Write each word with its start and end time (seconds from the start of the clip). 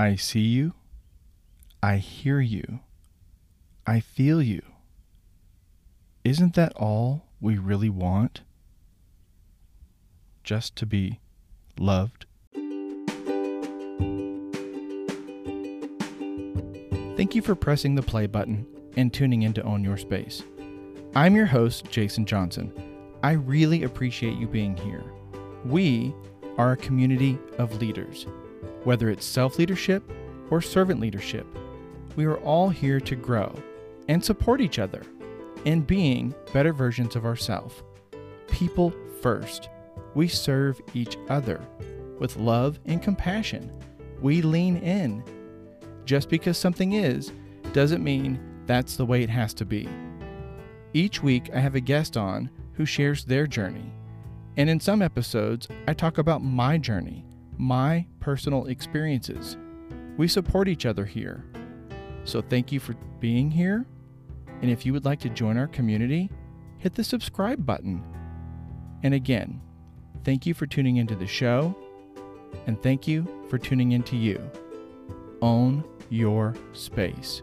I 0.00 0.16
see 0.16 0.40
you. 0.40 0.72
I 1.82 1.98
hear 1.98 2.40
you. 2.40 2.80
I 3.86 4.00
feel 4.00 4.40
you. 4.40 4.62
Isn't 6.24 6.54
that 6.54 6.72
all 6.74 7.26
we 7.38 7.58
really 7.58 7.90
want? 7.90 8.40
Just 10.42 10.74
to 10.76 10.86
be 10.86 11.20
loved? 11.78 12.24
Thank 17.18 17.34
you 17.34 17.42
for 17.42 17.54
pressing 17.54 17.94
the 17.94 18.02
play 18.02 18.26
button 18.26 18.66
and 18.96 19.12
tuning 19.12 19.42
in 19.42 19.52
to 19.52 19.62
Own 19.64 19.84
Your 19.84 19.98
Space. 19.98 20.42
I'm 21.14 21.36
your 21.36 21.44
host, 21.44 21.90
Jason 21.90 22.24
Johnson. 22.24 22.72
I 23.22 23.32
really 23.32 23.82
appreciate 23.82 24.38
you 24.38 24.46
being 24.46 24.78
here. 24.78 25.04
We 25.66 26.14
are 26.56 26.72
a 26.72 26.76
community 26.78 27.38
of 27.58 27.82
leaders, 27.82 28.24
whether 28.84 29.10
it's 29.10 29.24
self 29.24 29.58
leadership 29.58 30.02
or 30.50 30.60
servant 30.60 31.00
leadership. 31.00 31.46
We 32.16 32.24
are 32.24 32.38
all 32.38 32.68
here 32.68 33.00
to 33.00 33.16
grow 33.16 33.54
and 34.08 34.24
support 34.24 34.60
each 34.60 34.78
other 34.78 35.02
in 35.64 35.82
being 35.82 36.34
better 36.52 36.72
versions 36.72 37.16
of 37.16 37.24
ourselves. 37.24 37.82
People 38.48 38.92
first. 39.20 39.68
We 40.14 40.26
serve 40.26 40.80
each 40.94 41.16
other 41.28 41.60
with 42.18 42.36
love 42.36 42.80
and 42.86 43.02
compassion. 43.02 43.72
We 44.20 44.42
lean 44.42 44.76
in. 44.78 45.22
Just 46.04 46.28
because 46.28 46.58
something 46.58 46.94
is 46.94 47.32
doesn't 47.72 48.02
mean 48.02 48.40
that's 48.66 48.96
the 48.96 49.06
way 49.06 49.22
it 49.22 49.30
has 49.30 49.54
to 49.54 49.64
be. 49.64 49.88
Each 50.92 51.22
week, 51.22 51.50
I 51.54 51.60
have 51.60 51.76
a 51.76 51.80
guest 51.80 52.16
on 52.16 52.50
who 52.72 52.84
shares 52.84 53.24
their 53.24 53.46
journey. 53.46 53.92
And 54.56 54.68
in 54.68 54.80
some 54.80 55.02
episodes, 55.02 55.68
I 55.86 55.94
talk 55.94 56.18
about 56.18 56.42
my 56.42 56.76
journey, 56.78 57.24
my 57.60 58.06
personal 58.20 58.66
experiences. 58.66 59.58
We 60.16 60.28
support 60.28 60.66
each 60.66 60.86
other 60.86 61.04
here. 61.04 61.44
So 62.24 62.40
thank 62.40 62.72
you 62.72 62.80
for 62.80 62.94
being 63.20 63.50
here. 63.50 63.84
And 64.62 64.70
if 64.70 64.86
you 64.86 64.92
would 64.94 65.04
like 65.04 65.20
to 65.20 65.28
join 65.28 65.58
our 65.58 65.66
community, 65.66 66.30
hit 66.78 66.94
the 66.94 67.04
subscribe 67.04 67.64
button. 67.66 68.02
And 69.02 69.12
again, 69.12 69.60
thank 70.24 70.46
you 70.46 70.54
for 70.54 70.66
tuning 70.66 70.96
into 70.96 71.14
the 71.14 71.26
show. 71.26 71.76
And 72.66 72.82
thank 72.82 73.06
you 73.06 73.28
for 73.50 73.58
tuning 73.58 73.92
into 73.92 74.16
you. 74.16 74.40
Own 75.42 75.84
your 76.08 76.54
space. 76.72 77.42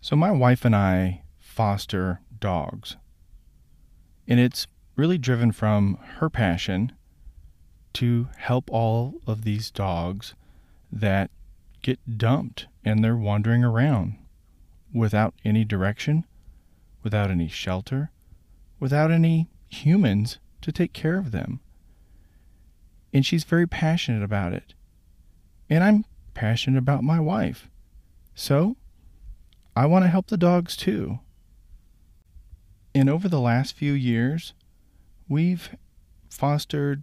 So, 0.00 0.16
my 0.16 0.30
wife 0.30 0.64
and 0.64 0.74
I 0.74 1.22
foster 1.38 2.22
dogs. 2.40 2.96
And 4.26 4.40
it's 4.40 4.66
really 4.98 5.16
driven 5.16 5.52
from 5.52 5.96
her 6.16 6.28
passion 6.28 6.90
to 7.94 8.28
help 8.36 8.68
all 8.70 9.14
of 9.28 9.44
these 9.44 9.70
dogs 9.70 10.34
that 10.90 11.30
get 11.82 12.18
dumped 12.18 12.66
and 12.84 13.02
they're 13.02 13.16
wandering 13.16 13.62
around 13.62 14.16
without 14.92 15.32
any 15.44 15.64
direction, 15.64 16.24
without 17.04 17.30
any 17.30 17.46
shelter, 17.46 18.10
without 18.80 19.12
any 19.12 19.48
humans 19.68 20.38
to 20.60 20.72
take 20.72 20.92
care 20.92 21.16
of 21.16 21.30
them. 21.30 21.60
And 23.14 23.24
she's 23.24 23.44
very 23.44 23.68
passionate 23.68 24.24
about 24.24 24.52
it. 24.52 24.74
And 25.70 25.84
I'm 25.84 26.04
passionate 26.34 26.78
about 26.78 27.04
my 27.04 27.20
wife. 27.20 27.70
So 28.34 28.76
I 29.76 29.86
want 29.86 30.04
to 30.04 30.10
help 30.10 30.26
the 30.26 30.36
dogs 30.36 30.76
too. 30.76 31.20
And 32.96 33.08
over 33.08 33.28
the 33.28 33.40
last 33.40 33.76
few 33.76 33.92
years, 33.92 34.54
we've 35.28 35.70
fostered 36.30 37.02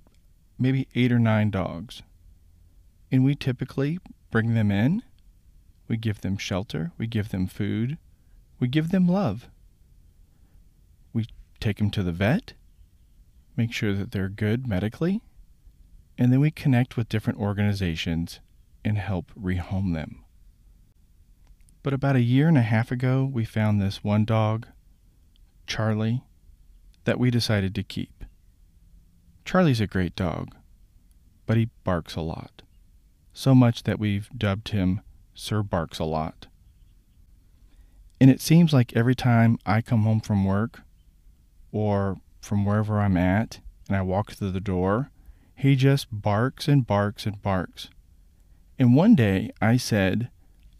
maybe 0.57 0.87
eight 0.95 1.11
or 1.11 1.19
nine 1.19 1.49
dogs. 1.49 2.01
And 3.11 3.23
we 3.23 3.35
typically 3.35 3.99
bring 4.31 4.53
them 4.53 4.71
in, 4.71 5.03
we 5.87 5.97
give 5.97 6.21
them 6.21 6.37
shelter, 6.37 6.91
we 6.97 7.07
give 7.07 7.29
them 7.29 7.47
food, 7.47 7.97
we 8.59 8.67
give 8.67 8.89
them 8.89 9.07
love. 9.07 9.47
We 11.13 11.27
take 11.59 11.77
them 11.77 11.91
to 11.91 12.03
the 12.03 12.11
vet, 12.11 12.53
make 13.55 13.71
sure 13.71 13.93
that 13.93 14.11
they're 14.11 14.29
good 14.29 14.67
medically, 14.67 15.21
and 16.17 16.31
then 16.31 16.39
we 16.39 16.51
connect 16.51 16.97
with 16.97 17.09
different 17.09 17.39
organizations 17.39 18.39
and 18.83 18.97
help 18.97 19.31
rehome 19.39 19.93
them. 19.93 20.23
But 21.83 21.93
about 21.93 22.15
a 22.15 22.21
year 22.21 22.47
and 22.47 22.57
a 22.57 22.63
half 22.63 22.91
ago, 22.91 23.29
we 23.31 23.45
found 23.45 23.79
this 23.79 24.03
one 24.03 24.25
dog, 24.25 24.67
Charlie, 25.67 26.23
that 27.03 27.19
we 27.19 27.29
decided 27.29 27.75
to 27.75 27.83
keep. 27.83 28.14
Charlie's 29.45 29.79
a 29.79 29.87
great 29.87 30.15
dog, 30.15 30.55
but 31.45 31.55
he 31.55 31.69
barks 31.83 32.15
a 32.15 32.21
lot. 32.21 32.63
So 33.31 33.53
much 33.53 33.83
that 33.83 33.99
we've 33.99 34.27
dubbed 34.35 34.69
him 34.69 35.01
Sir 35.35 35.61
Barks 35.61 35.99
a 35.99 36.03
Lot. 36.03 36.47
And 38.19 38.31
it 38.31 38.41
seems 38.41 38.73
like 38.73 38.95
every 38.95 39.13
time 39.13 39.59
I 39.65 39.81
come 39.81 40.03
home 40.03 40.21
from 40.21 40.45
work 40.45 40.81
or 41.71 42.17
from 42.41 42.65
wherever 42.65 42.99
I'm 42.99 43.17
at 43.17 43.59
and 43.87 43.95
I 43.95 44.01
walk 44.01 44.31
through 44.31 44.51
the 44.51 44.59
door, 44.59 45.11
he 45.53 45.75
just 45.75 46.07
barks 46.11 46.67
and 46.67 46.87
barks 46.87 47.25
and 47.25 47.41
barks. 47.41 47.89
And 48.79 48.95
one 48.95 49.15
day 49.15 49.51
I 49.61 49.77
said, 49.77 50.29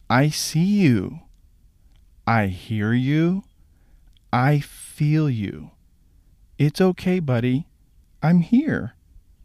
I 0.09 0.29
see 0.29 0.63
you. 0.63 1.19
I 2.25 2.47
hear 2.47 2.93
you. 2.93 3.43
I 4.33 4.59
feel 4.59 5.29
you. 5.29 5.71
It's 6.57 6.81
okay, 6.81 7.19
buddy. 7.19 7.67
I'm 8.25 8.39
here. 8.39 8.95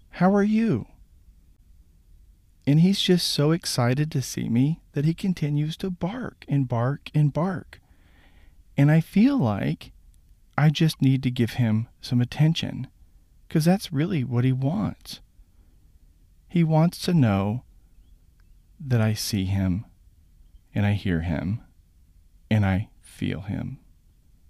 How 0.09 0.35
are 0.35 0.43
you? 0.43 0.87
And 2.67 2.81
he's 2.81 2.99
just 2.99 3.29
so 3.29 3.51
excited 3.51 4.11
to 4.11 4.23
see 4.23 4.49
me 4.49 4.81
that 4.93 5.05
he 5.05 5.13
continues 5.13 5.77
to 5.77 5.91
bark 5.91 6.47
and 6.49 6.67
bark 6.67 7.11
and 7.15 7.31
bark. 7.31 7.79
And 8.79 8.91
I 8.91 9.03
feel 9.03 9.37
like 9.37 9.93
I 10.57 10.71
just 10.71 11.03
need 11.03 11.23
to 11.25 11.31
give 11.31 11.61
him 11.61 11.89
some 12.01 12.23
attention 12.23 12.87
because 13.47 13.67
that's 13.67 13.93
really 13.93 14.25
what 14.25 14.45
he 14.45 14.53
wants. 14.53 15.21
He 16.49 16.65
wants 16.65 17.03
to 17.03 17.13
know 17.13 17.65
that 18.81 19.03
I 19.03 19.13
see 19.13 19.45
him 19.45 19.85
and 20.75 20.87
I 20.87 20.95
hear 20.95 21.21
him 21.21 21.61
and 22.51 22.65
I 22.65 22.89
feel 23.03 23.43
him, 23.43 23.79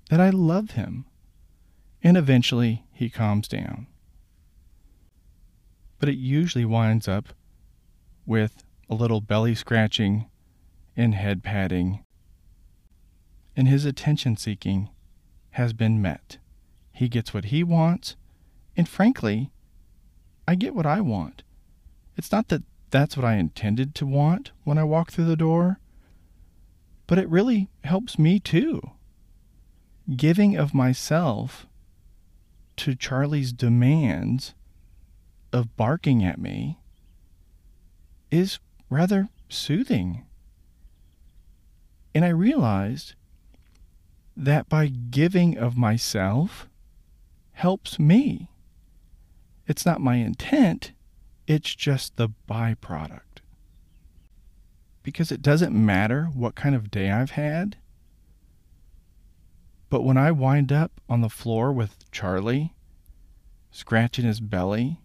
that 0.09 0.21
I 0.21 0.31
love 0.31 0.73
him, 0.73 1.07
and 2.01 2.17
eventually 2.17 2.85
he 2.93 3.11
calms 3.11 3.49
down. 3.49 3.89
But 6.01 6.09
it 6.09 6.19
usually 6.19 6.65
winds 6.65 7.07
up 7.07 7.29
with 8.27 8.65
a 8.89 8.97
little 8.97 9.21
belly 9.21 9.55
scratching 9.55 10.27
and 10.97 11.15
head 11.15 11.45
patting, 11.45 12.05
and 13.57 13.69
his 13.69 13.85
attention 13.85 14.37
seeking 14.37 14.89
has 15.51 15.73
been 15.73 16.03
met. 16.03 16.39
He 16.91 17.09
gets 17.09 17.33
what 17.33 17.47
he 17.47 17.63
wants, 17.63 18.17
and 18.77 18.89
frankly, 18.89 19.53
I 20.49 20.57
get 20.57 20.75
what 20.75 20.87
I 20.87 21.01
want. 21.01 21.45
It's 22.17 22.33
not 22.33 22.49
that 22.49 22.65
that's 22.91 23.17
what 23.17 23.25
I 23.25 23.35
intended 23.35 23.95
to 23.95 24.07
want 24.07 24.51
when 24.65 24.79
I 24.79 24.83
walk 24.83 25.13
through 25.13 25.27
the 25.27 25.37
door 25.37 25.79
but 27.11 27.19
it 27.19 27.29
really 27.29 27.69
helps 27.83 28.21
me 28.21 28.39
too. 28.39 28.81
Giving 30.15 30.57
of 30.57 30.73
myself 30.73 31.67
to 32.77 32.95
Charlie's 32.95 33.53
demands 33.53 34.55
of 35.53 35.77
barking 35.77 36.25
at 36.25 36.39
me 36.39 36.79
is 38.31 38.59
rather 38.89 39.29
soothing. 39.49 40.25
And 42.15 42.25
I 42.25 42.29
realized 42.29 43.15
that 44.37 44.69
by 44.69 44.87
giving 44.87 45.59
of 45.59 45.77
myself 45.77 46.69
helps 47.53 47.99
me. 47.99 48.49
It's 49.67 49.87
not 49.87 50.01
my 50.01 50.17
intent, 50.17 50.93
it's 51.47 51.75
just 51.75 52.17
the 52.17 52.31
byproduct 52.49 53.31
because 55.03 55.33
it 55.33 55.43
doesn't 55.43 55.73
matter 55.75 56.27
what 56.35 56.55
kind 56.55 56.75
of 56.75 56.91
day 56.91 57.11
I've 57.11 57.33
had. 57.33 57.77
But 59.89 60.03
when 60.03 60.17
I 60.17 60.31
wind 60.31 60.73
up 60.73 61.01
on 61.09 61.21
the 61.21 61.29
floor 61.29 61.73
with 61.73 62.11
Charlie, 62.13 62.75
scratching 63.71 64.25
his 64.25 64.41
belly 64.41 65.00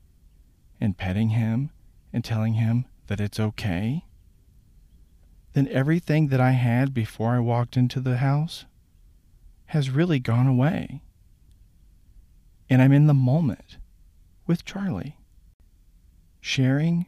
and 0.85 0.97
petting 0.97 1.29
him 1.29 1.71
and 2.13 2.23
telling 2.23 2.53
him 2.53 2.85
that 3.07 3.19
it's 3.19 3.39
okay, 3.39 4.05
then 5.51 5.67
everything 5.67 6.29
that 6.29 6.39
I 6.39 6.51
had 6.51 6.93
before 6.93 7.35
I 7.35 7.39
walked 7.39 7.75
into 7.75 7.99
the 7.99 8.17
house 8.17 8.63
has 9.67 9.89
really 9.89 10.19
gone 10.19 10.47
away. 10.47 11.01
And 12.69 12.81
I'm 12.81 12.93
in 12.93 13.07
the 13.07 13.13
moment 13.13 13.77
with 14.47 14.63
Charlie, 14.63 15.17
sharing 16.39 17.07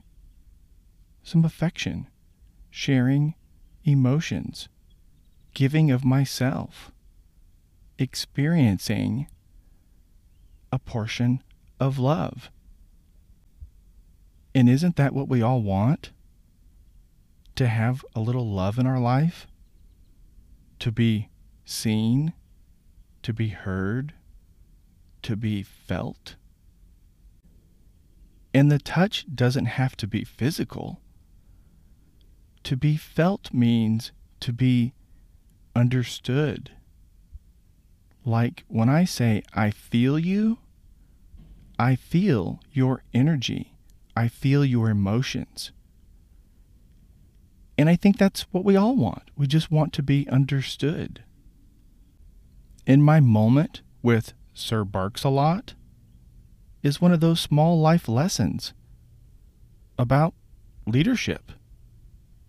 some 1.23 1.45
affection 1.45 2.07
sharing 2.77 3.33
emotions, 3.83 4.69
giving 5.55 5.89
of 5.89 6.05
myself, 6.05 6.91
experiencing 7.97 9.27
a 10.71 10.77
portion 10.77 11.41
of 11.79 11.97
love. 11.97 12.51
And 14.57 14.67
isn't 14.67 14.95
that 14.95 15.13
what 15.13 15.29
we 15.29 15.43
all 15.43 15.61
want? 15.61 16.09
To 17.57 17.67
have 17.67 18.03
a 18.15 18.19
little 18.19 18.49
love 18.49 18.79
in 18.79 18.87
our 18.87 18.99
life? 18.99 19.45
To 20.79 20.91
be 20.91 21.29
seen? 21.63 22.33
To 23.21 23.33
be 23.33 23.49
heard? 23.49 24.15
To 25.21 25.35
be 25.35 25.61
felt? 25.61 26.37
And 28.51 28.71
the 28.71 28.79
touch 28.79 29.27
doesn't 29.31 29.67
have 29.67 29.95
to 29.97 30.07
be 30.07 30.23
physical. 30.23 31.01
To 32.63 32.75
be 32.75 32.97
felt 32.97 33.53
means 33.53 34.11
to 34.39 34.51
be 34.51 34.95
understood. 35.75 36.71
Like 38.25 38.63
when 38.67 38.89
I 38.89 39.03
say, 39.03 39.43
I 39.53 39.69
feel 39.69 40.17
you, 40.17 40.57
I 41.77 41.95
feel 41.95 42.59
your 42.71 43.03
energy. 43.13 43.76
I 44.17 44.29
feel 44.29 44.65
your 44.65 44.89
emotions. 44.89 45.71
And 47.77 47.87
I 47.87 47.95
think 47.95 48.17
that's 48.17 48.47
what 48.51 48.65
we 48.65 48.75
all 48.75 48.95
want. 48.95 49.29
We 49.37 49.45
just 49.45 49.69
want 49.69 49.93
to 49.93 50.01
be 50.01 50.27
understood. 50.27 51.23
In 52.87 53.03
my 53.03 53.19
moment 53.19 53.83
with 54.01 54.33
Sir 54.55 54.83
Barks-a-Lot 54.83 55.75
is 56.81 56.99
one 56.99 57.11
of 57.11 57.19
those 57.19 57.39
small 57.39 57.79
life 57.79 58.07
lessons 58.07 58.73
about 59.99 60.33
leadership, 60.87 61.51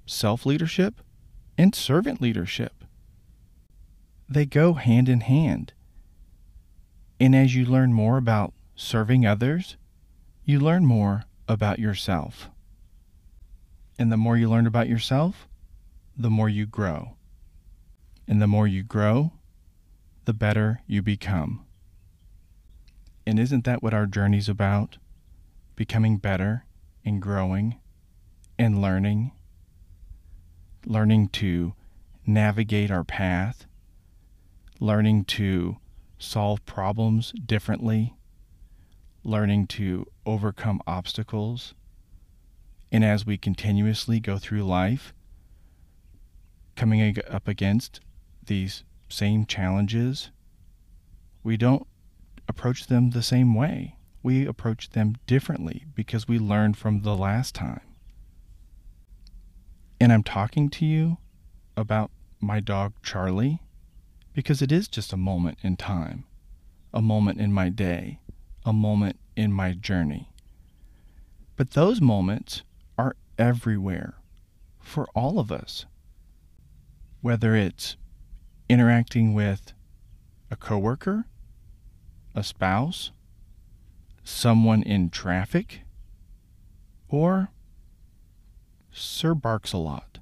self 0.06 0.46
leadership, 0.46 1.02
and 1.58 1.74
servant 1.74 2.22
leadership. 2.22 2.82
They 4.26 4.46
go 4.46 4.72
hand 4.72 5.06
in 5.10 5.20
hand. 5.20 5.74
And 7.20 7.36
as 7.36 7.54
you 7.54 7.66
learn 7.66 7.92
more 7.92 8.16
about 8.16 8.54
serving 8.74 9.26
others, 9.26 9.76
you 10.46 10.58
learn 10.58 10.86
more 10.86 11.24
about 11.48 11.78
yourself. 11.78 12.50
And 13.98 14.12
the 14.12 14.16
more 14.16 14.36
you 14.36 14.48
learn 14.48 14.66
about 14.66 14.88
yourself, 14.88 15.48
the 16.16 16.30
more 16.30 16.48
you 16.48 16.66
grow. 16.66 17.16
And 18.28 18.40
the 18.40 18.46
more 18.46 18.68
you 18.68 18.82
grow, 18.82 19.32
the 20.26 20.34
better 20.34 20.82
you 20.86 21.02
become. 21.02 21.64
And 23.26 23.38
isn't 23.40 23.64
that 23.64 23.82
what 23.82 23.94
our 23.94 24.06
journey's 24.06 24.48
about? 24.48 24.98
Becoming 25.74 26.18
better 26.18 26.66
and 27.04 27.20
growing 27.20 27.78
and 28.58 28.80
learning. 28.82 29.32
Learning 30.84 31.28
to 31.28 31.74
navigate 32.26 32.90
our 32.90 33.04
path. 33.04 33.66
Learning 34.80 35.24
to 35.24 35.78
solve 36.18 36.64
problems 36.66 37.32
differently 37.44 38.14
learning 39.28 39.66
to 39.66 40.06
overcome 40.24 40.80
obstacles. 40.86 41.74
And 42.90 43.04
as 43.04 43.26
we 43.26 43.36
continuously 43.36 44.18
go 44.18 44.38
through 44.38 44.62
life, 44.62 45.12
coming 46.74 47.16
up 47.28 47.46
against 47.46 48.00
these 48.46 48.84
same 49.08 49.44
challenges, 49.44 50.30
we 51.42 51.56
don't 51.56 51.86
approach 52.48 52.86
them 52.86 53.10
the 53.10 53.22
same 53.22 53.54
way. 53.54 53.96
We 54.22 54.46
approach 54.46 54.90
them 54.90 55.16
differently 55.26 55.84
because 55.94 56.26
we 56.26 56.38
learned 56.38 56.78
from 56.78 57.02
the 57.02 57.14
last 57.14 57.54
time. 57.54 57.82
And 60.00 60.12
I'm 60.12 60.22
talking 60.22 60.70
to 60.70 60.86
you 60.86 61.18
about 61.76 62.10
my 62.40 62.60
dog 62.60 62.94
Charlie 63.02 63.60
because 64.32 64.62
it 64.62 64.72
is 64.72 64.88
just 64.88 65.12
a 65.12 65.16
moment 65.16 65.58
in 65.62 65.76
time, 65.76 66.24
a 66.94 67.02
moment 67.02 67.40
in 67.40 67.52
my 67.52 67.68
day 67.68 68.20
a 68.64 68.72
moment 68.72 69.18
in 69.36 69.52
my 69.52 69.72
journey. 69.72 70.30
But 71.56 71.72
those 71.72 72.00
moments 72.00 72.62
are 72.96 73.16
everywhere 73.38 74.14
for 74.80 75.06
all 75.14 75.38
of 75.38 75.50
us. 75.50 75.86
Whether 77.20 77.54
it's 77.54 77.96
interacting 78.68 79.34
with 79.34 79.72
a 80.50 80.56
coworker, 80.56 81.26
a 82.34 82.42
spouse, 82.42 83.10
someone 84.22 84.82
in 84.82 85.10
traffic, 85.10 85.80
or 87.08 87.50
Sir 88.92 89.34
Barks-a-Lot. 89.34 90.18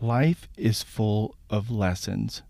Life 0.00 0.48
is 0.56 0.82
full 0.82 1.36
of 1.48 1.70
lessons. 1.70 2.42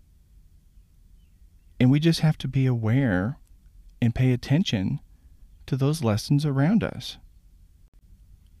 And 1.79 1.91
we 1.91 1.99
just 1.99 2.21
have 2.21 2.37
to 2.39 2.47
be 2.47 2.65
aware 2.65 3.37
and 4.01 4.13
pay 4.13 4.31
attention 4.31 4.99
to 5.65 5.75
those 5.75 6.03
lessons 6.03 6.45
around 6.45 6.83
us. 6.83 7.17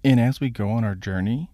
And 0.03 0.19
as 0.19 0.39
we 0.39 0.49
go 0.49 0.69
on 0.69 0.83
our 0.83 0.95
journey 0.95 1.51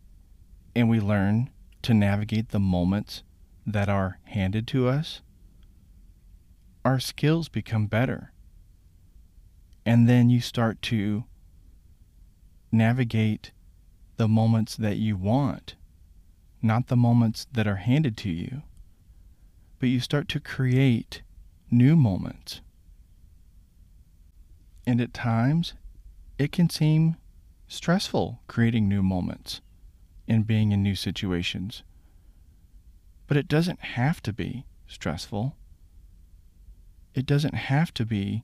and 0.75 0.89
we 0.89 1.00
learn 1.00 1.50
to 1.83 1.94
navigate 1.94 2.50
the 2.50 2.59
moments 2.59 3.24
that 3.65 3.89
are 3.89 4.19
handed 4.25 4.68
to 4.68 4.88
us, 4.88 5.21
our 6.83 7.00
skills 7.00 7.50
become 7.50 7.88
better. 7.88 8.33
And 9.85 10.07
then 10.07 10.30
you 10.30 10.41
start 10.41 10.81
to 10.83 11.25
navigate 12.71 13.51
the 14.18 14.27
moments 14.27 14.75
that 14.75 14.97
you 14.97 15.18
want, 15.18 15.75
not 16.62 16.88
the 16.88 16.95
moments 16.95 17.47
that 17.51 17.68
are 17.68 17.77
handed 17.77 18.18
to 18.18 18.30
you, 18.30 18.63
but 19.80 19.89
you 19.89 20.00
start 20.00 20.27
to 20.30 20.39
create 20.39 21.21
new 21.69 21.95
moments 21.95 22.62
and 24.85 25.00
at 25.00 25.13
times, 25.13 25.74
it 26.38 26.51
can 26.51 26.69
seem 26.69 27.15
stressful 27.68 28.41
creating 28.47 28.88
new 28.88 29.01
moments 29.01 29.62
and 30.27 30.47
being 30.47 30.71
in 30.71 30.83
new 30.83 30.95
situations. 30.95 31.83
But 33.27 33.38
it 33.38 33.47
doesn't 33.47 33.80
have 33.80 34.21
to 34.24 34.33
be 34.33 34.65
stressful. 34.88 35.56
It 37.13 37.25
doesn't 37.25 37.56
have 37.56 37.94
to 37.95 38.06
be 38.06 38.44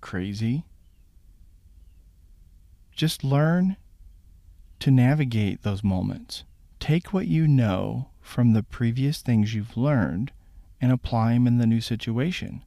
crazy. 0.00 0.64
Just 2.92 3.24
learn 3.24 3.76
to 4.80 4.90
navigate 4.90 5.62
those 5.62 5.84
moments. 5.84 6.44
Take 6.80 7.12
what 7.12 7.26
you 7.26 7.46
know 7.46 8.10
from 8.20 8.52
the 8.52 8.62
previous 8.62 9.22
things 9.22 9.54
you've 9.54 9.76
learned 9.76 10.32
and 10.80 10.92
apply 10.92 11.32
them 11.32 11.46
in 11.46 11.58
the 11.58 11.66
new 11.66 11.80
situation. 11.80 12.62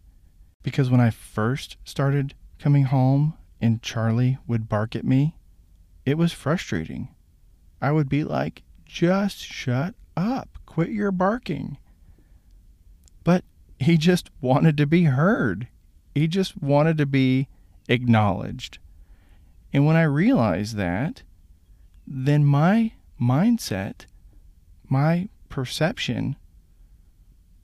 Because 0.64 0.90
when 0.90 1.00
I 1.00 1.10
first 1.10 1.78
started 1.84 2.34
coming 2.60 2.84
home 2.84 3.34
and 3.62 3.82
Charlie 3.82 4.38
would 4.48 4.70
bark 4.70 4.96
at 4.96 5.06
me, 5.06 5.36
it 6.06 6.18
was 6.18 6.34
frustrating. 6.34 7.10
I 7.82 7.92
would 7.92 8.10
be 8.10 8.24
like, 8.24 8.64
just 8.86 9.38
shut 9.38 9.96
up, 10.16 10.60
quit 10.66 10.90
your 10.90 11.12
barking. 11.12 11.78
But 13.24 13.44
he 13.80 13.98
just 13.98 14.30
wanted 14.42 14.78
to 14.78 14.86
be 14.86 15.06
heard, 15.06 15.68
he 16.14 16.28
just 16.28 16.62
wanted 16.62 16.98
to 16.98 17.06
be 17.06 17.48
acknowledged. 17.88 18.80
And 19.72 19.86
when 19.86 19.96
I 19.96 20.04
realized 20.04 20.76
that, 20.76 21.24
then 22.06 22.44
my 22.44 22.94
mindset, 23.22 24.06
my 24.88 25.30
perception, 25.48 26.36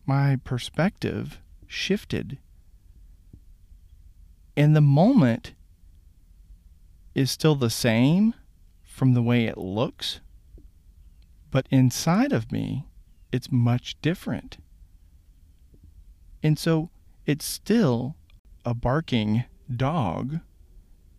my 0.06 0.38
perspective 0.44 1.42
shifted 1.68 2.38
and 4.58 4.76
the 4.76 4.82
moment 4.82 5.54
is 7.14 7.32
still 7.32 7.56
the 7.56 7.70
same 7.70 8.34
from 8.84 9.14
the 9.14 9.22
way 9.22 9.46
it 9.46 9.58
looks, 9.58 10.22
but 11.52 11.68
inside 11.72 12.32
of 12.32 12.52
me, 12.52 12.86
it's 13.32 13.52
much 13.52 14.00
different. 14.02 14.58
And 16.44 16.60
so 16.60 16.90
it's 17.26 17.46
still 17.46 18.16
a 18.64 18.74
barking 18.74 19.46
dog. 19.74 20.40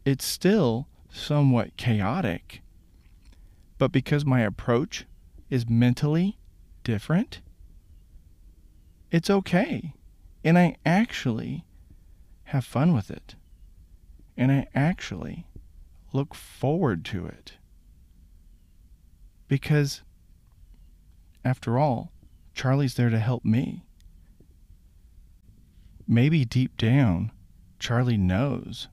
It's 0.04 0.24
still 0.24 0.88
somewhat 1.10 1.76
chaotic. 1.76 2.62
But 3.78 3.92
because 3.92 4.24
my 4.24 4.40
approach 4.40 5.04
is 5.50 5.68
mentally 5.68 6.38
different, 6.84 7.40
it's 9.10 9.28
okay. 9.28 9.94
And 10.44 10.58
I 10.58 10.76
actually 10.86 11.64
have 12.46 12.64
fun 12.64 12.94
with 12.94 13.10
it. 13.10 13.34
And 14.36 14.50
I 14.52 14.66
actually 14.74 15.46
look 16.12 16.34
forward 16.34 17.04
to 17.06 17.26
it. 17.26 17.54
Because, 19.48 20.02
after 21.44 21.78
all, 21.78 22.12
Charlie's 22.54 22.94
there 22.94 23.10
to 23.10 23.18
help 23.18 23.44
me. 23.44 23.84
Maybe 26.06 26.44
deep 26.44 26.76
down, 26.76 27.32
Charlie 27.78 28.16
knows 28.16 28.88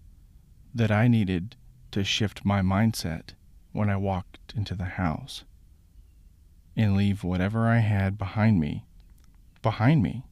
that 0.74 0.91
I 0.91 1.07
needed 1.07 1.55
to 1.91 2.03
shift 2.03 2.45
my 2.45 2.62
mindset 2.62 3.33
when 3.72 3.89
I 3.89 3.98
walked 3.98 4.53
into 4.55 4.75
the 4.75 4.86
house 4.86 5.43
and 6.75 6.95
leave 6.95 7.24
whatever 7.24 7.67
I 7.67 7.79
had 7.79 8.17
behind 8.17 8.60
me 8.60 8.86
behind 9.63 10.03
me. 10.03 10.24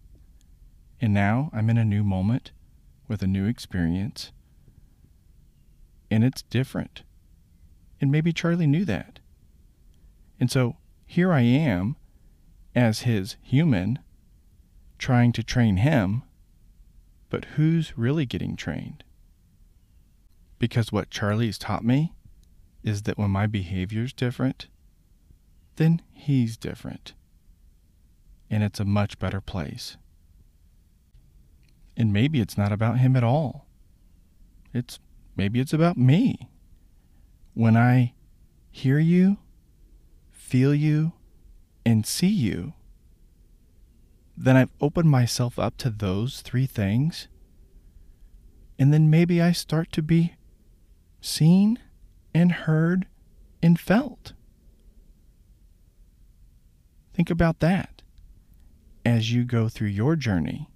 And 1.00 1.12
now 1.12 1.50
I'm 1.52 1.72
in 1.72 1.80
a 1.80 1.86
new 1.86 2.04
moment 2.04 2.52
with 3.12 3.22
a 3.22 3.28
new 3.28 3.46
experience. 3.46 4.32
And 6.10 6.24
it's 6.24 6.44
different. 6.44 7.04
And 8.00 8.10
maybe 8.10 8.32
Charlie 8.32 8.68
knew 8.68 8.86
that. 8.86 9.20
And 10.40 10.50
so 10.50 10.78
here 11.06 11.34
I 11.34 11.42
am 11.42 11.98
as 12.74 13.02
his 13.02 13.36
human 13.42 14.00
trying 14.98 15.34
to 15.34 15.44
train 15.44 15.76
him, 15.76 16.24
but 17.30 17.44
who's 17.56 17.98
really 17.98 18.26
getting 18.26 18.56
trained? 18.56 19.04
Because 20.58 20.94
what 20.94 21.10
Charlie's 21.10 21.58
taught 21.58 21.84
me 21.84 22.14
is 22.82 23.02
that 23.02 23.18
when 23.18 23.30
my 23.30 23.46
behavior's 23.46 24.14
different, 24.14 24.68
then 25.76 26.02
he's 26.14 26.56
different. 26.56 27.12
And 28.50 28.64
it's 28.64 28.80
a 28.80 28.86
much 28.86 29.20
better 29.20 29.42
place. 29.42 29.98
And 31.98 32.14
maybe 32.14 32.40
it's 32.40 32.58
not 32.58 32.72
about 32.72 33.00
him 33.00 33.16
at 33.16 33.24
all. 33.24 33.68
It's 34.74 35.00
maybe 35.36 35.60
it's 35.60 35.74
about 35.74 35.98
me. 35.98 36.50
When 37.54 37.76
I 37.76 38.14
hear 38.72 39.00
you, 39.00 39.38
feel 40.32 40.74
you, 40.74 41.14
and 41.86 42.06
see 42.06 42.28
you, 42.28 42.74
then 44.38 44.56
I've 44.56 44.72
opened 44.80 45.10
myself 45.10 45.60
up 45.60 45.78
to 45.78 45.90
those 45.90 46.42
three 46.42 46.66
things. 46.66 47.28
And 48.80 48.94
then 48.94 49.10
maybe 49.10 49.42
I 49.42 49.52
start 49.52 49.92
to 49.92 50.02
be 50.02 50.36
seen 51.20 51.78
and 52.34 52.52
heard 52.52 53.08
and 53.62 53.80
felt. 53.80 54.34
Think 57.14 57.30
about 57.30 57.60
that 57.60 58.02
as 59.06 59.32
you 59.32 59.44
go 59.44 59.70
through 59.70 59.90
your 59.90 60.16
journey, 60.16 60.71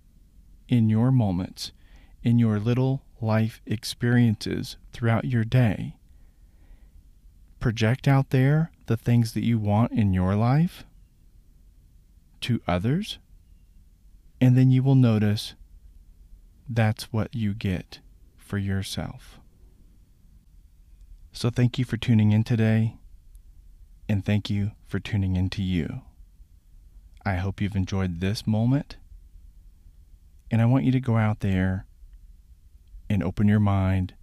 in 0.67 0.89
your 0.89 1.11
moments, 1.11 1.71
in 2.23 2.39
your 2.39 2.59
little 2.59 3.03
life 3.21 3.61
experiences 3.65 4.77
throughout 4.93 5.25
your 5.25 5.43
day. 5.43 5.95
Project 7.59 8.07
out 8.07 8.29
there 8.29 8.71
the 8.85 8.97
things 8.97 9.33
that 9.33 9.43
you 9.43 9.57
want 9.57 9.91
in 9.91 10.13
your 10.13 10.35
life 10.35 10.85
to 12.41 12.61
others, 12.67 13.17
and 14.39 14.57
then 14.57 14.69
you 14.69 14.83
will 14.83 14.95
notice 14.95 15.55
that's 16.69 17.11
what 17.11 17.33
you 17.33 17.53
get 17.53 17.99
for 18.37 18.57
yourself. 18.57 19.39
So, 21.31 21.49
thank 21.49 21.77
you 21.77 21.85
for 21.85 21.97
tuning 21.97 22.31
in 22.31 22.43
today, 22.43 22.97
and 24.07 24.23
thank 24.23 24.49
you 24.49 24.71
for 24.85 24.99
tuning 24.99 25.35
in 25.35 25.49
to 25.49 25.61
you. 25.61 26.01
I 27.25 27.35
hope 27.35 27.59
you've 27.59 27.75
enjoyed 27.75 28.19
this 28.19 28.45
moment, 28.45 28.97
and 30.51 30.61
I 30.61 30.65
want 30.65 30.85
you 30.85 30.91
to 30.91 30.99
go 30.99 31.17
out 31.17 31.39
there 31.39 31.85
and 33.09 33.23
open 33.23 33.47
your 33.47 33.59
mind, 33.59 34.13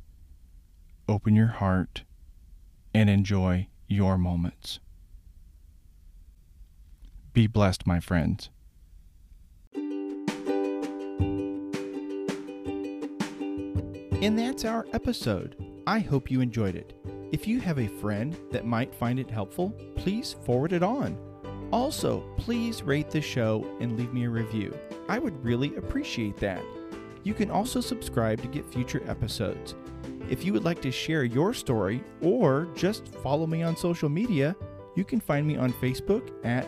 open 1.09 1.35
your 1.35 1.49
heart, 1.49 2.05
and 2.95 3.09
enjoy 3.09 3.69
your 3.89 4.19
moments. 4.19 4.81
Be 7.33 7.47
blessed, 7.47 7.87
my 7.87 8.01
friends. 8.01 8.51
And 14.23 14.39
that's 14.39 14.65
our 14.65 14.87
episode. 14.93 15.57
I 15.87 15.99
hope 15.99 16.31
you 16.31 16.41
enjoyed 16.41 16.77
it. 16.77 16.93
If 17.33 17.49
you 17.49 17.59
have 17.61 17.79
a 17.79 17.89
friend 17.89 18.37
that 18.53 18.67
might 18.67 18.95
find 18.95 19.19
it 19.19 19.31
helpful, 19.31 19.71
please 19.97 20.35
forward 20.45 20.73
it 20.73 20.83
on. 20.83 21.19
Also, 21.73 22.21
please 22.37 22.83
rate 22.83 23.11
the 23.11 23.21
show 23.21 23.67
and 23.81 23.99
leave 23.99 24.13
me 24.13 24.25
a 24.25 24.31
review. 24.31 24.79
I 25.09 25.19
would 25.19 25.45
really 25.45 25.75
appreciate 25.77 26.37
that. 26.39 26.63
You 27.25 27.35
can 27.35 27.51
also 27.51 27.81
subscribe 27.81 28.41
to 28.43 28.49
get 28.49 28.67
future 28.67 29.03
episodes. 29.07 29.75
If 30.29 30.45
you 30.45 30.53
would 30.53 30.65
like 30.65 30.83
to 30.83 30.91
share 30.91 31.23
your 31.25 31.55
story 31.55 32.03
or 32.21 32.67
just 32.75 33.07
follow 33.09 33.47
me 33.47 33.63
on 33.63 33.77
social 33.77 34.09
media, 34.09 34.57
you 34.97 35.05
can 35.05 35.21
find 35.21 35.47
me 35.47 35.57
on 35.57 35.73
Facebook 35.75 36.33
at 36.45 36.67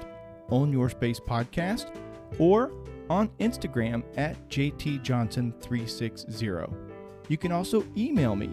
Own 0.51 0.73
Your 0.73 0.89
Space 0.91 1.19
Podcast 1.21 1.93
or 2.39 2.71
on 3.11 3.29
Instagram 3.41 4.05
at 4.17 4.49
JTJohnson360. 4.49 6.73
You 7.29 7.37
can 7.37 7.53
also 7.53 7.85
email 7.97 8.35
me, 8.37 8.51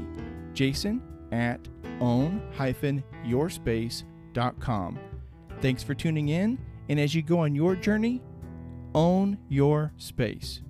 jason 0.54 1.02
at 1.32 1.60
own-yourspace.com. 2.00 5.00
Thanks 5.62 5.84
for 5.84 5.94
tuning 5.94 6.30
in, 6.30 6.58
and 6.90 7.00
as 7.00 7.14
you 7.14 7.22
go 7.22 7.38
on 7.40 7.54
your 7.56 7.76
journey, 7.76 8.22
own 8.94 9.38
your 9.50 9.94
space. 9.98 10.62